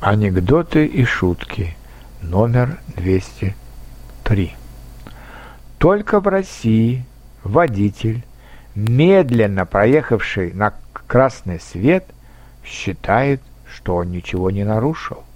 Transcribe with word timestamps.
Анекдоты 0.00 0.84
и 0.84 1.04
шутки. 1.04 1.74
Номер 2.20 2.78
203. 2.96 4.54
Только 5.78 6.20
в 6.20 6.28
России 6.28 7.04
водитель, 7.42 8.22
медленно 8.74 9.64
проехавший 9.64 10.52
на 10.52 10.74
красный 11.06 11.60
свет, 11.60 12.04
считает, 12.62 13.40
что 13.66 13.96
он 13.96 14.10
ничего 14.10 14.50
не 14.50 14.64
нарушил– 14.64 15.24